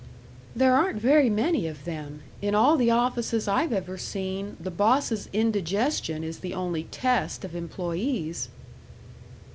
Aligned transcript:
"There 0.55 0.73
aren't 0.73 0.99
very 0.99 1.29
many 1.29 1.67
of 1.67 1.85
them. 1.85 2.23
In 2.41 2.55
all 2.55 2.75
the 2.75 2.89
offices 2.89 3.47
I've 3.47 3.71
ever 3.71 3.99
seen, 3.99 4.57
the 4.59 4.71
boss's 4.71 5.29
indigestion 5.31 6.23
is 6.23 6.39
the 6.39 6.55
only 6.55 6.85
test 6.85 7.45
of 7.45 7.55
employees." 7.55 8.49